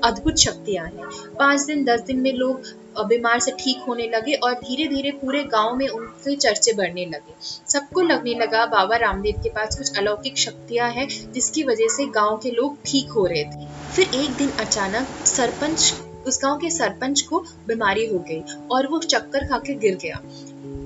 अद्भुत 0.04 0.38
शक्तियाँ 0.38 0.84
हैं। 0.86 1.08
पाँच 1.38 1.60
दिन, 1.60 1.84
दस 1.84 2.00
दिन 2.00 2.20
में 2.20 2.32
लोग 2.32 2.72
बीमार 3.08 3.38
से 3.40 3.50
ठीक 3.60 3.78
होने 3.88 4.06
लगे 4.08 4.34
और 4.38 4.52
धीरे 4.54 4.86
धीरे 4.88 5.10
पूरे 5.12 5.42
गाँव 5.44 5.76
में 5.76 5.86
उनके 5.88 6.34
चर्चे 6.36 6.72
बढ़ने 6.72 7.04
लगे। 7.06 7.34
सबको 7.68 8.02
लगने 8.02 8.34
लगा, 8.34 8.64
बाबा 8.66 8.96
रामदेव 8.96 9.40
के 9.42 9.48
पास 9.48 9.76
कुछ 9.78 9.98
अलौकिक 9.98 10.38
शक्तियाँ 10.38 10.90
हैं 10.90 11.08
जिसकी 11.32 11.62
वजह 11.62 11.88
से 11.88 12.06
गाँव 12.12 12.36
के 12.36 12.50
लोग 12.50 12.76
ठीक 12.86 13.10
हो 13.10 13.26
रहे 13.26 13.44
थे। 13.44 13.66
फिर 13.92 14.14
एक 14.14 14.36
दिन 14.36 14.52
अचानक 14.60 15.26
सरपंच, 15.26 15.92
उस 16.26 16.38
गाँव 16.42 16.58
के 16.58 16.70
सरपंच 16.70 17.20
को 17.22 17.38
बीमारी 17.68 18.06
हो 18.06 18.18
गई 18.28 18.42
और 18.70 18.86
वो 18.86 18.98
चक्कर 19.00 19.48
खा 19.48 19.58
के 19.58 19.74
गिर 19.78 19.96
गया। 19.96 20.20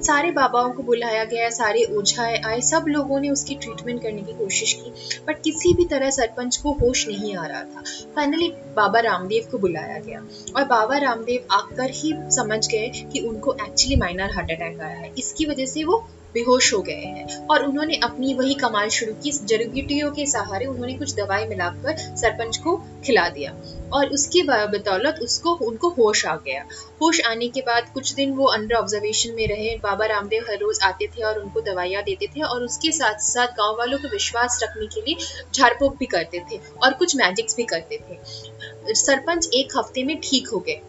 सारे 0.02 0.30
बाबाओं 0.30 0.70
को 0.72 0.82
बुलाया 0.82 1.24
गया, 1.24 1.48
सारे 1.50 1.84
ओझाए 1.96 2.36
आए, 2.36 2.60
सब 2.60 2.84
लोगों 2.88 3.20
ने 3.20 3.30
उसकी 3.30 3.54
ट्रीटमेंट 3.54 4.02
करने 4.02 4.22
की 4.22 4.32
कोशिश 4.32 4.72
की 4.72 4.90
बट 5.28 5.42
किसी 5.42 5.72
भी 5.74 5.84
तरह 5.84 6.10
सरपंच 6.10 6.56
को 6.56 6.72
होश 6.72 7.06
नहीं 7.08 7.36
आ 7.36 7.46
रहा 7.46 7.62
था। 7.62 7.82
फाइनली 8.16 8.48
बाबा 8.76 9.00
रामदेव 9.00 9.48
को 9.50 9.58
बुलाया 9.58 9.98
गया 9.98 10.20
और 10.56 10.64
बाबा 10.64 10.98
रामदेव 10.98 11.54
आकर 11.54 11.90
ही 11.90 12.12
समझ 12.30 12.66
गए 12.68 12.88
कि 13.12 13.20
उनको 13.20 13.54
एक्चुअली 13.54 13.96
माइनर 13.96 14.34
हार्ट 14.34 14.50
अटैक 14.50 14.80
आया 14.80 14.98
है। 14.98 15.12
इसकी 15.18 15.46
वजह 15.46 15.66
से 15.66 15.84
वो 15.84 16.06
बेहोश 16.34 16.72
हो 16.74 16.82
गए 16.82 16.92
हैं। 16.92 17.46
और 17.46 17.64
उन्होंने 17.64 17.96
अपनी 17.96 18.34
वही 18.34 18.54
कमाल 18.54 18.88
शुरू 18.88 19.12
की। 19.14 19.32
जड़ीबूटियों 19.32 20.10
के 20.10 20.26
सहारे 20.26 20.66
उन्होंने 20.66 20.94
कुछ 20.94 21.14
दवाई 21.14 21.44
मिलाकर 21.44 21.96
सरपंच 22.16 22.56
को 22.56 22.76
खिला 23.04 23.28
दिया। 23.28 23.54
और 23.92 24.08
उसकी 24.08 24.42
बदौलत 24.42 25.18
उसको, 25.22 25.52
उनको 25.52 25.88
होश 25.88 26.24
आ 26.26 26.34
गया। 26.36 26.64
होश 27.02 27.20
आने 27.20 27.48
के 27.48 27.60
बाद 27.60 27.90
कुछ 27.94 28.12
दिन 28.12 28.32
वो 28.32 28.46
अंडर 28.46 28.74
ऑब्जर्वेशन 28.74 29.34
में 29.34 29.46
रहे। 29.48 29.76
बाबा 29.76 30.06
रामदेव 30.06 30.44
हर 30.50 30.58
रोज 30.58 30.78
आते 30.82 31.06
थे 31.06 31.22
और 31.22 31.38
उनको 31.38 31.60
दवाइयाँ 31.60 32.02
देते 32.02 32.26
थे 32.26 32.40
और 32.40 32.64
उसके 32.64 32.92
साथ 32.92 33.18
साथ 33.18 33.46
गाँव 33.46 33.76
वालों 33.78 33.98
को 33.98 34.08
विश्वास 34.08 34.60
रखने 34.62 34.86
के 34.86 35.00
लिए 35.00 35.16
झाड़पोक 35.54 35.96
भी 35.96 36.06
करते 36.06 36.44
थे 36.52 36.60
और 36.82 36.92
कुछ 36.92 37.16
मैजिक्स 37.16 37.56
भी 37.56 37.64
करते 37.64 37.98
थे। 38.10 38.94
सरपंच 38.94 39.48
एक 39.54 39.76
हफ़्ते 39.76 40.04
में 40.04 40.16
ठीक 40.20 40.48
हो 40.48 40.58
गए। 40.58 40.80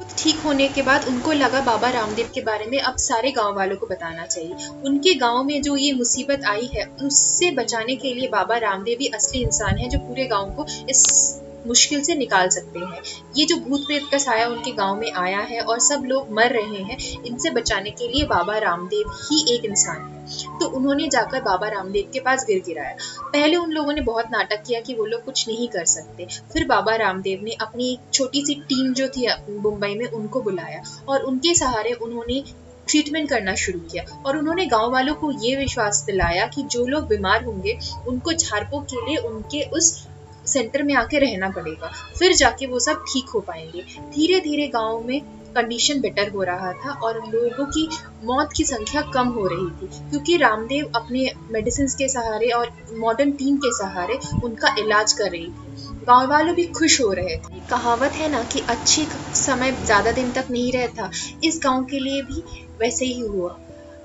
खुद 0.00 0.08
ठीक 0.18 0.40
होने 0.40 0.66
के 0.68 0.82
बाद 0.82 1.04
उनको 1.08 1.32
लगा 1.32 1.60
बाबा 1.60 1.88
रामदेव 1.90 2.28
के 2.34 2.40
बारे 2.40 2.64
में 2.66 2.78
अब 2.80 2.96
सारे 2.96 3.30
गाँव 3.32 3.54
वालों 3.56 3.76
को 3.76 3.86
बताना 3.86 4.26
चाहिए। 4.26 4.68
उनके 4.84 5.14
गाँव 5.14 5.42
में 5.44 5.62
जो 5.62 5.76
ये 5.76 5.92
मुसीबत 5.92 6.44
आई 6.46 6.66
है, 6.74 6.84
उससे 7.02 7.50
बचाने 7.50 7.96
के 7.96 8.14
लिए 8.14 8.28
बाबा 8.28 8.56
रामदेव 8.58 8.98
ही 9.00 9.08
असली 9.14 9.42
इंसान 9.42 9.78
है 9.78 9.88
जो 9.88 9.98
पूरे 9.98 10.26
गाँव 10.26 10.50
को 10.50 10.66
इस 10.88 11.42
मुश्किल 11.66 12.02
से 12.02 12.14
निकाल 12.14 12.48
सकते 12.48 12.78
हैं। 12.78 13.02
ये 13.36 13.44
जो 13.44 13.56
भूत 13.58 13.86
प्रेत 13.86 14.08
का 14.10 14.18
साया 14.18 14.46
उनके 14.48 14.72
गाँव 14.72 14.96
में 14.96 15.10
आया 15.12 15.40
है 15.40 15.60
और 15.60 15.80
सब 15.80 16.04
लोग 16.04 16.32
मर 16.32 16.52
रहे 16.52 16.82
हैं, 16.82 16.98
इनसे 17.24 17.50
बचाने 17.50 17.90
के 17.90 18.08
लिए 18.08 18.24
बाबा 18.26 18.58
रामदेव 18.58 19.10
ही 19.22 19.54
एक 19.54 19.64
इंसान 19.64 19.96
है। 19.96 20.14
तो 20.60 20.66
उन्होंने 20.68 21.06
जाकर 21.08 21.42
बाबा 21.42 21.68
रामदेव 21.68 22.10
के 22.12 22.20
पास 22.20 22.44
गिर 22.44 22.62
गिराया। 22.66 22.96
पहले 23.32 23.56
उन 23.56 23.70
लोगों 23.70 23.92
ने 23.92 24.00
बहुत 24.00 24.30
नाटक 24.30 24.62
किया 24.66 24.80
कि 24.80 24.94
वो 24.94 25.04
लोग 25.04 25.24
कुछ 25.24 25.46
नहीं 25.48 25.68
कर 25.68 25.84
सकते। 25.84 26.26
फिर 26.52 26.66
बाबा 26.66 26.94
रामदेव 26.96 27.40
ने 27.42 27.52
अपनी 27.60 27.92
एक 27.92 28.12
छोटी 28.12 28.44
सी 28.46 28.54
टीम 28.62 28.92
जो 28.94 29.08
थी 29.08 29.26
मुंबई 29.50 29.94
में 29.94 30.06
उनको 30.06 30.42
बुलाया 30.42 30.82
और 31.08 31.22
उनके 31.22 31.54
सहारे 31.54 31.92
उन्होंने 31.92 32.42
ट्रीटमेंट 32.88 33.28
करना 33.30 33.54
शुरू 33.54 33.78
किया 33.80 34.04
और 34.26 34.36
उन्होंने 34.38 34.66
गाँव 34.66 34.92
वालों 34.92 35.14
को 35.14 35.30
ये 35.44 35.56
विश्वास 35.56 36.02
दिलाया 36.06 36.46
कि 36.46 36.62
जो 36.62 36.86
लोग 36.86 37.06
बीमार 37.08 37.44
होंगे, 37.44 37.78
उनको 38.08 38.32
झारपों 38.32 38.80
के 38.82 39.06
लिए 39.06 39.16
उनके 39.16 39.62
उस 39.70 40.06
सेंटर 40.46 40.82
में 40.82 40.94
आके 40.94 41.18
रहना 41.18 41.50
पड़ेगा। 41.50 41.90
फिर 42.18 42.34
जाके 42.34 42.66
वो 42.66 42.78
सब 42.80 43.04
ठीक 43.12 43.28
हो 43.28 43.40
पाएँगे। 43.40 43.82
धीरे 44.10 44.40
धीरे 44.40 44.68
गाँव 44.68 45.02
में 45.04 45.20
कंडीशन 45.56 46.00
बेटर 46.00 46.30
हो 46.30 46.42
रहा 46.42 46.72
था 46.72 46.92
और 47.02 47.16
लोगों 47.26 47.64
की 47.66 47.88
मौत 48.24 48.52
की 48.56 48.64
संख्या 48.64 49.02
कम 49.14 49.28
हो 49.28 49.46
रही 49.46 49.68
थी। 49.78 49.86
क्योंकि 50.10 50.36
रामदेव 50.36 50.90
अपने 50.96 51.30
मेडिसिन 51.50 51.86
के 51.88 52.08
सहारे 52.08 52.48
और 52.48 52.70
मॉडर्न 52.98 53.30
टीम 53.32 53.56
के 53.56 53.72
सहारे 53.72 54.18
उनका 54.44 54.74
इलाज 54.78 55.12
कर 55.12 55.30
रही 55.30 55.46
थी। 55.46 56.04
गाँव 56.06 56.28
वालों 56.30 56.54
भी 56.54 56.66
खुश 56.72 57.00
हो 57.00 57.12
रहे 57.12 57.36
थे। 57.36 57.60
कहावत 57.70 58.16
है 58.16 58.28
ना 58.28 58.42
कि 58.42 58.60
अच्छी 58.68 59.06
समय 59.34 59.72
ज़्यादा 59.84 60.12
दिन 60.12 60.30
तक 60.32 60.46
नहीं 60.50 60.72
रहता। 60.72 61.10
इस 61.44 61.60
गाँव 61.64 61.84
के 61.84 61.98
लिए 61.98 62.22
भी 62.22 62.42
वैसे 62.80 63.04
ही 63.04 63.20
हुआ। 63.20 63.56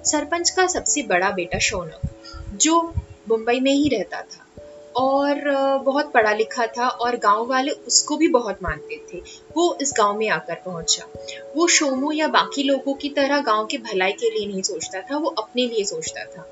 सरपंच 0.06 0.50
का 0.50 0.68
सबसे 0.68 1.04
बड़ा 1.04 1.30
बेटा 1.32 1.60
शौनक, 1.60 2.02
जो 2.54 2.82
मुंबई 3.30 3.60
में 3.60 3.72
ही 3.72 3.90
रहता 3.90 4.22
था। 4.22 4.46
और 4.96 5.40
बहुत 5.86 6.12
पढ़ा 6.14 6.34
लिखा 6.34 6.66
था 6.68 6.88
और 6.88 7.16
गाँव 7.18 7.46
वाले 7.48 7.72
उसको 7.72 8.18
भी 8.18 8.28
बहुत 8.28 8.58
मानते 8.64 9.00
थे। 9.14 9.22
वो 9.58 9.78
इस 9.82 9.94
गाँव 9.98 10.18
में 10.18 10.28
आकर 10.30 10.56
पहुँचा। 10.56 11.06
वो 11.56 11.68
शोमो 11.68 12.12
या 12.12 12.28
बाकी 12.28 12.64
लोगों 12.64 12.94
की 12.94 13.10
तरह 13.10 13.42
गाँव 13.42 13.66
के 13.66 13.78
भलाई 13.78 14.12
के 14.12 14.30
लिए 14.30 14.48
नहीं 14.48 14.62
सोचता 14.62 15.02
था, 15.02 15.18
वो 15.18 15.30
अपने 15.30 15.66
लिए 15.66 15.84
सोचता 15.84 16.26
था। 16.26 16.48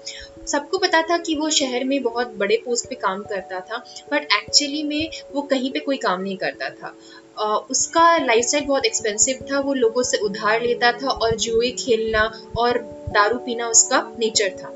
सबको 0.47 0.77
पता 0.77 1.01
था 1.01 1.17
कि 1.17 1.35
वो 1.35 1.49
शहर 1.49 1.83
में 1.83 2.01
बहुत 2.03 2.33
बड़े 2.37 2.61
पोस्ट 2.65 2.89
पे 2.89 2.95
काम 2.95 3.23
करता 3.23 3.59
था 3.59 3.83
बट 4.11 4.27
एक्चुअली 4.33 4.83
में 4.83 5.09
वो 5.33 5.41
कहीं 5.41 5.71
पे 5.71 5.79
कोई 5.79 5.97
काम 5.97 6.21
नहीं 6.21 6.37
करता 6.37 6.69
था। 6.69 6.95
उसका 7.71 8.17
लाइफस्टाइल 8.17 8.65
बहुत 8.65 8.85
एक्सपेंसिव 8.85 9.45
था, 9.51 9.59
वो 9.59 9.73
लोगों 9.73 10.03
से 10.03 10.17
उधार 10.17 10.61
लेता 10.61 10.91
था 10.91 11.09
और 11.09 11.35
जुए 11.35 11.71
खेलना 11.79 12.31
और 12.57 12.77
दारू 13.09 13.37
पीना 13.37 13.67
उसका 13.67 14.01
नेचर 14.19 14.49
था। 14.63 14.75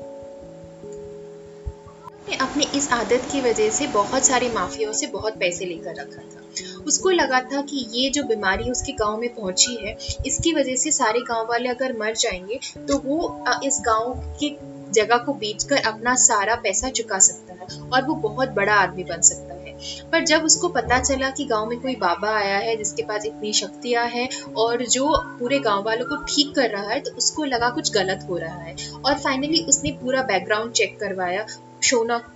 अपनी 2.28 2.64
इस 2.74 2.88
आदत 2.92 3.28
की 3.32 3.40
वजह 3.40 3.70
से 3.70 3.86
बहुत 3.86 4.26
सारे 4.26 4.48
माफियाओं 4.48 4.92
से 4.92 5.06
बहुत 5.06 5.36
पैसे 5.38 5.64
लेकर 5.64 5.94
रखा 5.94 6.22
था। 6.22 6.82
उसको 6.86 7.10
लगा 7.10 7.40
था 7.42 7.60
कि 7.62 7.86
ये 7.92 8.10
जो 8.10 8.22
बीमारी 8.24 8.70
उसके 8.70 8.92
गाँव 8.92 9.16
में 9.20 9.34
पहुँची 9.34 9.74
है, 9.76 9.96
इसकी 10.26 10.52
वजह 10.52 10.76
से 10.76 10.90
सारे 10.92 11.20
गाँव 11.20 11.46
वाले 11.48 11.68
अगर 11.68 11.96
मर 11.98 12.14
जाएँगे 12.14 12.60
तो 12.78 12.98
वो 12.98 13.44
इस 13.64 13.82
गाँव 13.86 14.14
के 14.42 14.50
जगह 14.92 15.16
को 15.16 15.32
बेचकर 15.34 15.86
अपना 15.86 16.14
सारा 16.14 16.54
पैसा 16.54 16.90
चुका 16.90 17.18
सकता 17.18 17.54
है 17.54 17.88
और 17.90 18.04
वो 18.06 18.14
बहुत 18.14 18.48
बड़ा 18.48 18.74
आदमी 18.74 19.04
बन 19.04 19.20
सकता 19.20 19.54
है। 19.54 19.72
पर 20.12 20.24
जब 20.24 20.44
उसको 20.44 20.68
पता 20.68 20.98
चला 20.98 21.30
कि 21.30 21.44
गाँव 21.44 21.66
में 21.66 21.80
कोई 21.80 21.94
बाबा 21.96 22.28
आया 22.30 22.56
है, 22.58 22.76
जिसके 22.76 23.02
पास 23.02 23.24
इतनी 23.26 23.52
शक्तियाँ 23.52 24.06
हैं 24.06 24.28
और 24.56 24.84
जो 24.86 25.10
पूरे 25.38 25.58
गाँव 25.58 25.82
वालों 25.82 26.06
को 26.06 26.16
ठीक 26.24 26.54
कर 26.54 26.70
रहा 26.70 26.90
है 26.90 27.00
तो 27.00 27.10
उसको 27.10 27.44
लगा 27.44 27.70
कुछ 27.70 27.92
गलत 27.92 28.26
हो 28.30 28.38
रहा 28.38 28.60
है। 28.60 28.74
और 28.96 29.14
फाइनली 29.14 29.64
उसने 29.68 29.90
पूरा 30.02 30.22
बैकग्राउंड 30.22 30.72
चेक 30.72 30.98
करवाया 31.00 31.46
शोनक 31.84 32.30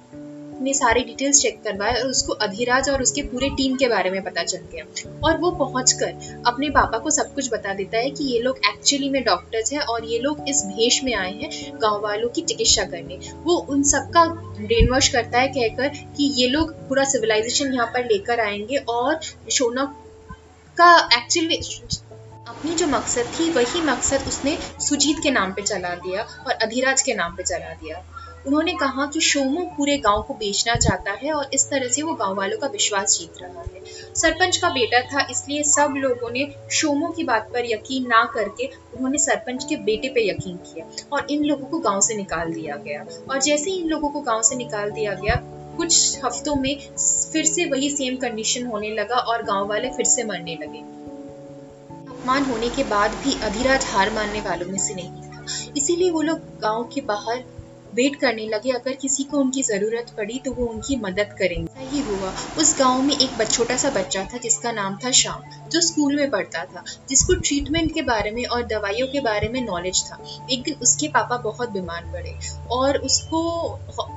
ने 0.63 0.73
सारी 0.75 1.01
डिटेल्स 1.01 1.41
चेक 1.43 1.63
करवाए 1.63 1.95
और 1.95 2.09
उसको 2.09 2.33
अधिराज 2.33 2.89
और 2.91 3.03
उसके 3.03 3.23
पूरे 3.23 3.49
टीम 3.49 3.77
के 3.77 3.89
बारे 3.89 4.11
में 4.11 4.23
पता 4.25 4.43
चल 4.43 4.59
गया। 4.73 4.85
और 5.25 5.37
वो 5.37 5.51
पहुंचकर 5.51 6.43
अपने 6.47 6.71
पापा 6.71 6.99
को 6.99 7.11
सब 7.11 7.35
कुछ 7.35 7.53
बता 7.53 7.75
देता 7.75 7.99
है 7.99 8.11
कि 8.11 8.25
ये 8.25 8.41
लोग 8.41 8.59
एक्चुअली 8.67 9.11
में 9.11 9.23
डॉक्टर्स 9.25 9.73
हैं 9.73 9.81
और 9.81 10.05
ये 10.05 10.19
लोग 10.19 10.49
इस 10.49 10.63
भेष 10.67 11.03
में 11.05 11.15
आए 11.15 11.33
हैं 11.33 11.79
गाँव 11.83 12.01
वालों 12.01 12.29
की 12.29 12.43
चिकित्सा 12.43 12.85
करने। 12.85 13.19
वो 13.45 13.57
उन 13.71 13.83
सबका 13.83 14.25
ब्रेन 14.59 14.91
वॉश 14.91 15.09
करता 15.09 15.39
है 15.39 15.49
कहकर 15.49 15.89
कि 15.89 16.33
ये 16.43 16.49
लोग 16.49 16.73
पूरा 16.89 17.05
सिविलाइजेशन 17.05 17.73
यहाँ 17.75 17.87
पर 17.87 18.05
लेकर 18.05 18.41
आएँगे 18.41 18.77
और 18.77 19.21
शोनक 19.51 19.97
का 20.77 20.95
एक्चुअली 21.17 21.57
अपनी 22.49 22.75
जो 22.75 22.87
मकसद 22.87 23.33
थी, 23.35 23.51
वही 23.51 23.81
मकसद 23.83 24.29
उसने 24.29 24.59
सुजीत 24.81 25.17
के 25.23 25.31
नाम 25.31 25.53
पे 25.53 25.63
चला 25.63 25.95
दिया 25.97 26.23
और 26.47 26.53
अधिराज 26.53 27.03
के 27.03 27.15
नाम 27.15 27.37
पे 27.37 27.43
चला 27.43 27.75
दिया। 27.75 28.05
उन्होंने 28.49 28.73
कहा 28.73 29.05
कि 29.07 29.21
शोमू 29.21 29.63
पूरे 29.77 29.97
गाँव 29.99 30.23
को 30.23 30.35
बेचना 30.35 30.75
चाहता 30.77 31.13
है 31.13 31.33
और 31.33 31.51
इस 31.55 31.69
तरह 31.71 31.89
से 31.89 32.03
वो 32.03 32.13
गाँव 32.15 32.35
वालों 32.35 32.59
का 32.59 32.67
विश्वास 32.67 33.17
जीत 33.19 33.43
रहा 33.43 33.63
है। 33.63 33.81
सरपंच 34.15 34.57
का 34.57 34.69
बेटा 34.69 35.01
था, 35.03 35.27
इसलिए 35.31 35.63
सब 35.63 35.95
लोगों 35.97 36.31
ने 36.31 36.47
शोमू 36.73 37.09
की 37.09 37.25
बात 37.25 37.51
पर 37.55 37.67
यकीन 37.67 38.07
ना 38.07 38.25
करके 38.35 38.67
उन्होंने 38.67 39.19
सरपंच 39.19 39.65
के 39.65 39.77
बेटे 39.83 40.09
पे 40.09 40.27
यकीन 40.29 40.57
किया 40.65 40.87
और 41.13 41.27
इन 41.31 41.45
लोगों 41.45 41.67
को 41.67 41.79
गाँव 41.81 42.01
से 42.01 42.15
निकाल 42.15 42.53
दिया 42.53 42.77
गया। 42.77 43.05
और 43.31 43.41
जैसे 43.41 43.71
ही 43.71 43.77
इन 43.77 43.89
लोगों 43.89 44.09
को 44.09 44.21
गाँव 44.21 44.43
से 44.43 44.57
निकाल 44.57 44.91
दिया 44.91 45.15
गया, 45.15 45.35
कुछ 45.77 46.25
हफ्तों 46.25 46.55
में 46.57 46.77
फिर 47.33 47.45
से 47.45 47.65
वही 47.65 47.91
सेम 47.91 48.17
कंडीशन 48.17 48.67
होने 48.67 48.95
लगा 48.95 49.17
और 49.17 49.43
गाँव 49.43 49.69
वाले 49.69 49.91
फिर 49.91 50.07
से 50.07 50.25
मरने 50.25 50.59
लगे। 50.63 50.79
अपमान 52.09 52.45
होने 52.45 52.71
के 52.71 52.85
बाद 52.87 53.15
भी 53.15 53.39
अधिराज 53.43 53.87
हार 53.87 54.11
मानने 54.11 54.41
वालों 54.41 54.67
में 54.67 54.79
से 54.79 54.95
नहीं 54.95 55.23
था। 55.23 55.45
इसीलिए 55.77 56.11
वो 56.11 56.23
लोग 56.23 56.39
गाँव 56.61 56.89
के 56.95 57.01
बाहर 57.05 57.45
वेट 57.93 58.17
करने 58.17 58.47
लगे, 58.47 58.71
अगर 58.71 58.93
किसी 58.93 59.25
को 59.25 59.39
उनकी 59.39 59.63
ज़रूरत 59.63 60.13
पड़ी 60.17 60.39
तो 60.39 60.53
वो 60.53 60.67
उनकी 60.67 60.97
मदद 60.97 61.35
करेंगे। 61.39 61.67
ऐसा 61.75 61.91
ही 61.91 62.01
हुआ। 62.01 62.33
उस 62.59 62.75
गाँव 62.79 63.03
में 63.03 63.15
एक 63.15 63.47
छोटा 63.49 63.77
सा 63.77 63.91
बच्चा 63.91 64.25
था 64.25 64.39
जिसका 64.39 64.73
नाम 64.73 64.99
था 65.05 65.11
श्याम, 65.13 65.43
जो 65.71 65.81
स्कूल 65.81 66.17
में 66.17 66.31
पढ़ता 66.31 66.65
था, 66.65 66.85
जिसको 67.09 67.35
ट्रीटमेंट 67.39 67.93
के 67.95 68.03
बारे 68.03 68.31
में 68.31 68.45
और 68.45 68.63
दवाइयों 68.67 69.07
के 69.07 69.21
बारे 69.21 69.49
में 69.49 69.61
नॉलेज 69.63 70.03
था। 70.05 70.19
एक 70.51 70.63
दिन 70.63 70.75
उसके 70.83 71.09
पापा 71.09 71.37
बहुत 71.39 71.71
बीमार 71.71 72.11
पड़े 72.13 72.35
और 72.71 72.99
उसको 73.01 73.41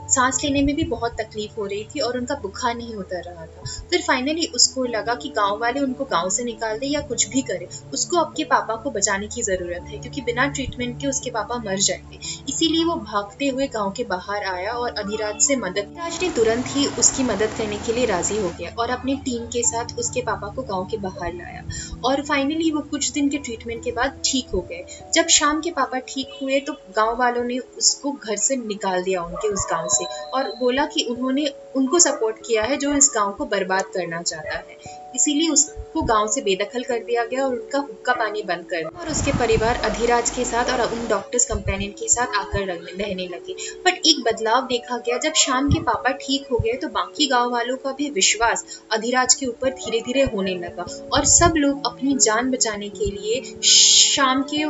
सांस 0.10 0.40
लेने 0.44 0.62
में 0.62 0.76
भी 0.76 0.84
बहुत 0.86 1.12
तकलीफ़ 1.12 1.60
हो 1.60 1.66
रही 1.66 1.84
थी 1.86 2.00
और 2.00 2.18
उनका 2.18 2.36
बुखार 2.36 2.76
नहीं 2.76 2.94
होता 2.96 3.20
रहा 3.20 3.46
था। 3.46 3.64
फिर 3.90 4.02
फाइनली 4.02 4.46
उसको 4.56 4.84
लगा 4.86 5.16
कि 5.16 5.30
गाँव 5.30 5.60
वाले 5.60 5.80
उनको 5.80 6.06
गाँव 6.06 6.30
से 6.30 6.44
निकाल 6.44 6.78
दे 6.80 6.88
या 6.88 7.02
कुछ 7.02 7.28
भी 7.30 7.42
करे। 7.42 7.68
उसको 7.94 8.18
आपके 8.18 8.44
पापा 8.44 8.76
को 8.76 8.92
बचाने 8.92 9.28
की 9.28 9.42
ज़रूरत 9.44 9.90
है, 9.90 9.98
क्योंकि 9.98 10.22
बिना 10.22 10.48
ट्रीटमेंट 10.48 11.00
के 11.02 11.08
उसके 11.08 11.30
पापा 11.30 11.58
मर 11.66 11.80
जाएँगे। 11.80 12.20
इसीलिए 12.50 12.84
वो 12.86 12.96
भागते 12.96 13.48
हुए 13.48 13.61
गाँव 13.68 13.92
के 13.92 14.04
बाहर 14.04 14.44
आया 14.46 14.72
और 14.72 14.90
अधिराज 15.00 15.42
से 15.42 15.56
मदद 15.56 15.94
राज 15.98 16.18
ने 16.22 16.30
तुरंत 16.30 16.66
ही 16.68 16.86
उसकी 17.00 17.24
मदद 17.24 17.54
करने 17.58 17.78
के 17.78 17.94
लिए 17.94 18.06
राज़ी 18.06 18.38
हो 18.38 18.50
गया 18.50 18.72
और 18.80 18.90
अपनी 18.90 19.16
टीम 19.26 19.46
के 19.48 19.64
साथ 19.64 19.98
उसके 20.00 20.22
पापा 20.22 20.48
को 20.48 20.62
गाँव 20.62 20.86
के 20.86 20.98
बाहर 20.98 21.34
लाया। 21.34 21.62
और 22.06 22.22
फाइनली 22.22 22.72
वो 22.72 22.82
कुछ 22.82 23.12
दिन 23.12 23.30
के 23.30 23.38
ट्रीटमेंट 23.38 23.84
के 23.84 23.92
बाद 23.92 24.22
ठीक 24.26 24.50
हो 24.54 24.62
गए। 24.62 24.86
जब 25.14 25.28
शाम 25.30 25.62
के 25.62 25.72
पापा 25.72 26.00
ठीक 26.08 26.38
हुए 26.42 26.60
तो 26.60 26.74
गाँव 26.96 27.18
वालों 27.20 27.44
ने 27.44 27.58
उसको 27.58 28.12
घर 28.12 28.36
से 28.38 28.56
निकाल 28.56 29.04
दिया 29.04 29.24
उनके 29.24 29.48
उस 29.48 29.68
गाँव 29.72 29.88
से 29.90 30.06
और 30.34 30.52
बोला 30.60 30.86
कि 30.86 31.06
उन्होंने 31.10 31.48
उनको 31.76 32.00
सपोर्ट 32.00 32.38
किया 32.46 32.64
है 32.64 32.78
जो 32.78 32.94
इस 32.94 33.12
गाँव 33.16 33.32
को 33.32 33.46
बर्बाद 33.46 33.86
करना 33.94 34.22
चाहता 34.22 34.58
है। 34.58 35.00
इसीलिए 35.16 35.50
उसको 35.50 36.02
गाँव 36.04 36.28
से 36.28 36.42
बेदखल 36.42 36.84
कर 36.84 37.00
दिया 37.04 37.24
गया 37.26 37.46
और 37.46 37.54
उनका 37.54 37.80
हुक्का 37.80 38.14
पानी 38.14 38.42
बंद 38.44 38.66
कर 38.66 38.78
दिया। 38.78 39.00
और 39.02 39.10
उसके 39.10 39.32
परिवार 39.32 39.82
अधिराज 39.86 40.30
के 40.30 40.46
साथ 40.46 40.72
और 40.72 40.82
उन 40.90 41.08
डॉक्टर्स 41.08 41.46
कंपेनियन 41.46 41.92
के 41.92 42.08
साथ 42.08 42.38
आकर 42.38 42.66
रहने 42.66 43.28
लगे। 43.28 43.56
बट 43.86 44.08
एक 44.08 44.24
बदलाव 44.24 44.68
देखा 44.68 44.98
गया, 44.98 45.18
जब 45.18 45.34
शाम 45.36 45.70
के 45.70 45.80
पापा 45.82 46.12
ठीक 46.22 46.48
हो 46.52 46.58
गए 46.58 46.74
तो 46.74 46.88
बाकी 46.90 47.28
गाँव 47.28 47.52
वालों 47.52 47.78
का 47.78 47.92
भी 47.92 48.10
विश्वास 48.12 48.82
अधिराज 48.92 49.36
के 49.36 49.46
ऊपर 49.46 49.74
धीरे 49.74 50.00
धीरे 50.02 50.24
होने 50.34 50.56
लगा। 50.58 50.86
और 51.14 51.26
सब 51.28 51.54
लोग 51.58 51.86
अपनी 51.86 52.16
जान 52.20 52.52
बचाने 52.52 52.90
के 52.92 53.12
लिए 53.12 53.60
शाम 53.64 54.42
के 54.44 54.64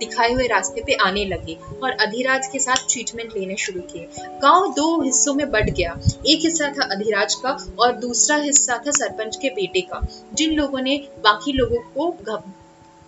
दिखाए 0.00 0.32
हुए 0.32 0.46
रास्ते 0.46 0.82
पे 0.82 0.94
आने 1.02 1.24
लगे 1.26 1.54
और 1.82 1.90
अधिराज 2.00 2.46
के 2.46 2.58
साथ 2.58 2.86
ट्रीटमेंट 2.90 3.32
लेने 3.36 3.56
शुरू 3.56 3.80
किए। 3.92 4.06
गाँव 4.42 4.72
दो 4.74 5.02
हिस्सों 5.02 5.34
में 5.34 5.50
बढ़ 5.50 5.70
गया। 5.70 5.98
एक 6.26 6.44
हिस्सा 6.44 6.68
था 6.70 6.88
अधिराज 6.92 7.34
का 7.36 7.56
और 7.78 7.92
दूसरा 7.98 8.36
हिस्सा 8.38 8.78
था 8.78 8.90
सरपंच 8.92 9.36
के 9.36 9.48
बेटे 9.50 9.80
का, 9.82 10.06
जिन 10.34 10.54
लोगों 10.54 10.80
ने 10.82 10.96
बाकी 11.18 11.52
लोगों 11.52 11.82
को 11.94 12.10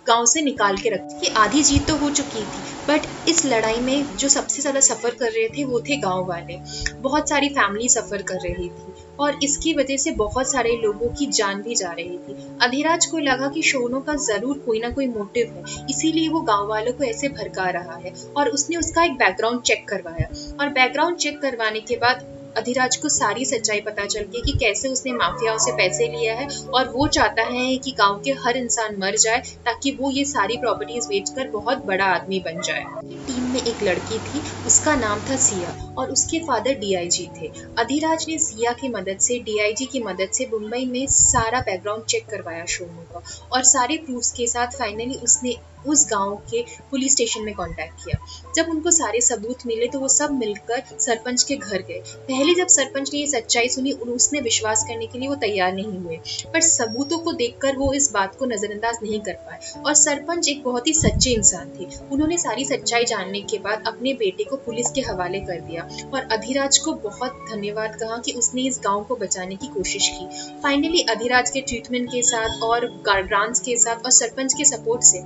गाँव 0.05 0.25
से 0.25 0.41
निकाल 0.41 0.77
के 0.77 0.89
रखती 0.89 1.19
कि 1.19 1.33
आधी 1.37 1.61
जीत 1.63 1.87
तो 1.87 1.95
हो 1.97 2.09
चुकी 2.11 2.45
थी 2.47 2.61
बट 2.87 3.05
इस 3.29 3.45
लड़ाई 3.45 3.79
में 3.81 4.15
जो 4.15 4.27
सबसे 4.29 4.61
ज़्यादा 4.61 4.79
सफ़र 4.79 5.15
कर 5.15 5.25
रहे 5.27 5.47
थे 5.49 5.63
वो 5.63 5.79
थे 5.79 5.97
गाँव 5.99 6.25
वाले। 6.27 6.57
बहुत 7.01 7.29
सारी 7.29 7.49
फैमिली 7.49 7.89
सफ़र 7.89 8.21
कर 8.21 8.39
रही 8.43 8.69
थी। 8.69 8.93
और 9.21 9.39
इसकी 9.43 9.73
वजह 9.73 9.97
से 9.97 10.11
बहुत 10.15 10.51
सारे 10.51 10.75
लोगों 10.77 11.09
की 11.09 11.25
जान 11.31 11.61
भी 11.61 11.75
जा 11.75 11.91
रही 11.91 12.17
थी। 12.17 12.35
अधिराज 12.61 13.05
को 13.05 13.17
लगा 13.19 13.47
कि 13.47 13.61
शोनो 13.61 13.99
का 13.99 14.15
ज़रूर 14.23 14.57
कोई 14.57 14.79
ना 14.79 14.89
कोई 14.89 15.07
मोटिव 15.07 15.53
है, 15.55 15.63
इसीलिए 15.89 16.29
वो 16.29 16.41
गाँव 16.41 16.67
वालों 16.67 16.93
को 16.93 17.03
ऐसे 17.03 17.29
भड़का 17.29 17.69
रहा 17.69 17.95
है 17.97 18.13
और 18.37 18.49
उसने 18.49 18.77
उसका 18.77 19.03
एक 19.03 19.13
बैकग्राउंड 19.13 19.61
चेक 19.61 19.87
करवाया। 19.87 20.29
और 20.59 20.69
बैकग्राउंड 20.69 21.17
चेक 21.17 21.41
करवाने 21.41 21.79
के 21.81 21.95
बाद 21.95 22.25
अधिराज 22.57 22.97
को 22.97 23.09
सारी 23.09 23.45
सच्चाई 23.45 23.81
पता 23.81 24.05
चल 24.05 24.23
गई 24.25 24.41
कि 24.41 24.57
कैसे 24.57 24.89
उसने 24.89 25.11
माफियाओं 25.13 25.57
से 25.57 25.71
पैसे 25.71 26.07
लिया 26.07 26.35
है 26.35 26.47
और 26.73 26.89
वो 26.89 27.07
चाहता 27.09 27.43
है 27.43 27.77
कि 27.77 27.91
गाँव 27.91 28.21
के 28.25 28.31
हर 28.45 28.57
इंसान 28.57 28.97
मर 28.99 29.17
जाए 29.17 29.41
ताकि 29.65 29.91
वो 29.91 30.11
ये 30.11 30.25
सारी 30.25 30.57
प्रॉपर्टीज़ 30.57 31.07
बेचकर 31.07 31.47
बहुत 31.49 31.85
बड़ा 31.85 32.05
आदमी 32.05 32.39
बन 32.39 32.61
जाए। 32.61 32.83
टीम 33.27 33.51
में 33.51 33.59
एक 33.59 33.83
लड़की 33.83 34.17
थी, 34.19 34.43
उसका 34.65 34.95
नाम 34.95 35.19
था 35.21 35.35
सिया 35.35 35.75
और 35.97 36.11
उसके 36.11 36.39
फादर 36.39 36.73
डीआईजी 36.73 37.27
थे। 37.37 37.51
अधिराज 37.79 38.25
ने 38.29 38.37
सिया 38.37 38.71
की 38.71 38.89
मदद 38.89 39.19
से 39.19 39.37
डीआईजी 39.39 39.85
की 39.85 39.99
मदद 40.03 40.29
से 40.33 40.47
मुंबई 40.51 40.85
में 40.85 41.05
सारा 41.07 41.59
बैकग्राउंड 41.59 42.05
चेक 42.05 42.25
करवाया 42.29 42.65
शोनू 42.65 43.03
का 43.13 43.21
और 43.51 43.63
सारे 43.63 43.97
प्रूफ्स 43.97 44.31
के 44.31 44.47
साथ 44.47 44.77
फाइनली 44.77 45.15
उसने 45.23 45.55
उस 45.87 46.05
गाँव 46.11 46.35
के 46.51 46.61
पुलिस 46.91 47.11
स्टेशन 47.11 47.43
में 47.43 47.53
कांटेक्ट 47.53 48.03
किया। 48.03 48.17
जब 48.55 48.69
उनको 48.69 48.91
सारे 48.91 49.21
सबूत 49.21 49.65
मिले 49.65 49.87
तो 49.87 49.99
वो 49.99 50.07
सब 50.07 50.31
मिलकर 50.31 50.83
सरपंच 50.99 51.43
के 51.43 51.55
घर 51.55 51.81
गए। 51.81 52.01
पहले 52.27 52.53
जब 52.53 52.67
सरपंच 52.67 53.09
ने 53.13 53.19
ये 53.19 53.27
सच्चाई 53.27 53.69
सुनी 53.69 53.91
उसने 53.91 54.39
विश्वास 54.39 54.83
करने 54.87 55.05
के 55.05 55.19
लिए 55.19 55.27
वो 55.29 55.35
तैयार 55.35 55.73
नहीं 55.73 55.97
हुए। 55.99 56.17
पर 56.53 56.61
सबूतों 56.61 57.17
को 57.17 57.31
देखकर 57.33 57.75
वो 57.77 57.91
इस 57.93 58.11
बात 58.13 58.35
को 58.35 58.45
नजरअंदाज 58.45 58.97
नहीं 59.03 59.19
कर 59.19 59.33
पाए। 59.33 59.81
और 59.81 59.93
सरपंच 59.93 60.49
एक 60.49 60.63
बहुत 60.63 60.87
ही 60.87 60.93
सच्चे 60.93 61.31
इंसान 61.31 61.69
थे। 61.79 61.87
उन्होंने 62.11 62.37
सारी 62.37 62.65
सच्चाई 62.65 63.05
जानने 63.05 63.41
के 63.41 63.57
बाद 63.57 63.83
अपने 63.87 64.13
बेटे 64.13 64.43
को 64.43 64.57
पुलिस 64.57 64.91
के 64.91 65.01
हवाले 65.01 65.39
कर 65.39 65.59
दिया 65.59 65.87
और 66.13 66.27
अधिराज 66.31 66.77
को 66.77 66.93
बहुत 67.03 67.45
धन्यवाद 67.51 67.95
कहा 67.95 68.17
कि 68.17 68.31
उसने 68.31 68.61
इस 68.61 68.79
गाँव 68.83 69.03
को 69.03 69.15
बचाने 69.15 69.55
की 69.55 69.67
कोशिश 69.67 70.07
की। 70.09 70.25
फाइनली 70.61 71.01
अधिराज 71.09 71.49
के 71.49 71.61
ट्रीटमेंट 71.61 72.09
के 72.11 72.21
साथ 72.21 72.63
और 72.63 72.85
ग्रांट्स 73.07 73.59
के 73.59 73.75
साथ 73.77 74.05
और 74.05 74.11
सरपंच 74.11 74.53
के 74.53 74.65
सपोर्ट 74.65 75.01
से 75.01 75.19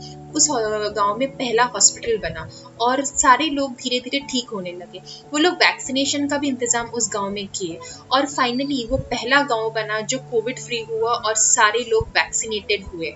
उस 0.45 0.93
गाँव 0.95 1.17
में 1.17 1.27
पहला 1.31 1.63
हॉस्पिटल 1.65 2.17
बना 2.19 2.47
और 2.81 3.03
सारे 3.05 3.49
लोग 3.49 3.73
धीरे 3.73 3.99
धीरे 3.99 4.19
ठीक 4.31 4.49
होने 4.53 4.71
लगे। 4.71 4.99
वो 5.33 5.37
लोग 5.37 5.53
वैक्सीनेशन 5.55 6.27
का 6.27 6.37
भी 6.37 6.47
इंतज़ाम 6.47 6.87
उस 6.87 7.09
गाँव 7.13 7.29
में 7.29 7.47
किए 7.55 7.77
और 8.11 8.25
फाइनली 8.27 8.85
वो 8.91 8.97
पहला 9.11 9.41
गाँव 9.43 9.69
बना 9.75 9.99
जो 10.01 10.17
कोविड 10.31 10.59
फ्री 10.59 10.85
हुआ 10.89 11.11
और 11.11 11.35
सारे 11.35 11.83
लोग 11.89 12.07
वैक्सीनेटेड 12.17 12.85
हुए। 12.93 13.13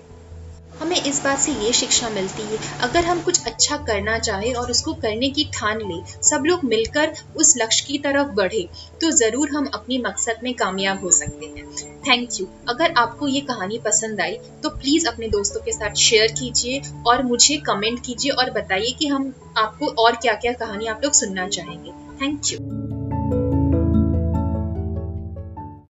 हमें 0.72 0.96
इस 0.98 1.22
बात 1.24 1.38
से 1.38 1.52
ये 1.54 1.72
शिक्षा 1.74 2.08
मिलती 2.10 2.42
है, 2.44 2.58
अगर 2.82 3.04
हम 3.04 3.20
कुछ 3.22 3.46
अच्छा 3.46 3.76
करना 3.86 4.18
चाहें 4.20 4.54
और 4.54 4.70
उसको 4.70 4.92
करने 5.02 5.30
की 5.30 5.44
ठान 5.54 5.78
लें, 5.80 6.04
सब 6.22 6.44
लोग 6.46 6.64
मिलकर 6.64 7.12
उस 7.36 7.54
लक्ष्य 7.58 7.84
की 7.86 7.98
तरफ़ 8.00 8.34
बढ़े 8.34 8.68
तो 9.00 9.10
ज़रूर 9.12 9.50
हम 9.50 9.70
अपने 9.74 9.98
मकसद 10.00 10.40
में 10.42 10.52
कामयाब 10.54 11.04
हो 11.04 11.10
सकते 11.12 11.46
हैं। 11.48 11.68
थैंक 12.00 12.40
यू 12.40 12.46
अगर 12.68 12.92
आपको 12.98 13.28
ये 13.28 13.40
कहानी 13.48 13.78
पसंद 13.78 14.20
आई 14.20 14.36
तो 14.62 14.68
प्लीज़ 14.70 15.06
अपने 15.08 15.28
दोस्तों 15.28 15.60
के 15.60 15.72
साथ 15.72 15.94
शेयर 15.98 16.32
कीजिए 16.32 16.80
और 17.06 17.22
मुझे 17.24 17.56
कमेंट 17.66 18.04
कीजिए 18.06 18.32
और 18.32 18.50
बताइए 18.52 18.94
कि 18.98 19.06
हम 19.08 19.32
आपको 19.58 19.94
और 20.04 20.16
क्या 20.16 20.34
क्या 20.36 20.52
कहानी 20.54 20.86
आप 20.86 21.04
लोग 21.04 21.12
सुनना 21.14 21.48
चाहेंगे। 21.48 21.92
Thank 22.22 22.52
you 22.52 22.99